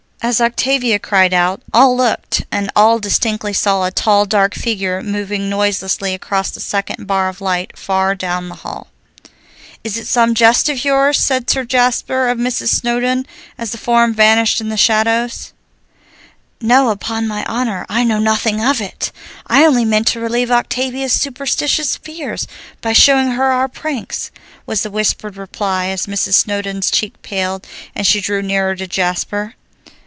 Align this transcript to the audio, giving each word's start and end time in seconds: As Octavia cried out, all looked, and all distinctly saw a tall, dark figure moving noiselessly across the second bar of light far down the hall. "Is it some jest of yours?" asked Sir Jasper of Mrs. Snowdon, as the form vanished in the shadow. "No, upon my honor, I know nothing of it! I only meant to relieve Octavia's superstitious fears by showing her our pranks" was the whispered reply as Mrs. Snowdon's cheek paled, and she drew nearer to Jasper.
As 0.23 0.39
Octavia 0.39 0.99
cried 0.99 1.33
out, 1.33 1.63
all 1.73 1.97
looked, 1.97 2.43
and 2.51 2.69
all 2.75 2.99
distinctly 2.99 3.53
saw 3.53 3.83
a 3.85 3.91
tall, 3.91 4.27
dark 4.27 4.53
figure 4.53 5.01
moving 5.01 5.49
noiselessly 5.49 6.13
across 6.13 6.51
the 6.51 6.59
second 6.59 7.07
bar 7.07 7.27
of 7.27 7.41
light 7.41 7.75
far 7.75 8.13
down 8.13 8.47
the 8.47 8.53
hall. 8.57 8.89
"Is 9.83 9.97
it 9.97 10.05
some 10.05 10.35
jest 10.35 10.69
of 10.69 10.85
yours?" 10.85 11.31
asked 11.31 11.49
Sir 11.49 11.65
Jasper 11.65 12.29
of 12.29 12.37
Mrs. 12.37 12.67
Snowdon, 12.67 13.25
as 13.57 13.71
the 13.71 13.79
form 13.79 14.13
vanished 14.13 14.61
in 14.61 14.69
the 14.69 14.77
shadow. 14.77 15.27
"No, 16.61 16.91
upon 16.91 17.27
my 17.27 17.43
honor, 17.45 17.87
I 17.89 18.03
know 18.03 18.19
nothing 18.19 18.63
of 18.63 18.79
it! 18.79 19.11
I 19.47 19.65
only 19.65 19.85
meant 19.85 20.05
to 20.09 20.19
relieve 20.19 20.51
Octavia's 20.51 21.13
superstitious 21.13 21.95
fears 21.95 22.45
by 22.79 22.93
showing 22.93 23.31
her 23.31 23.51
our 23.51 23.67
pranks" 23.67 24.29
was 24.67 24.83
the 24.83 24.91
whispered 24.91 25.35
reply 25.35 25.87
as 25.87 26.05
Mrs. 26.05 26.35
Snowdon's 26.35 26.91
cheek 26.91 27.19
paled, 27.23 27.65
and 27.95 28.05
she 28.05 28.21
drew 28.21 28.43
nearer 28.43 28.75
to 28.75 28.85
Jasper. 28.85 29.55